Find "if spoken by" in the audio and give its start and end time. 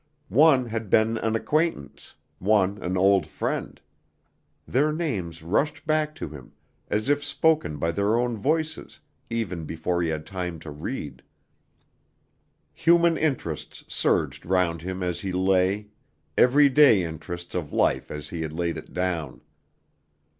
7.07-7.91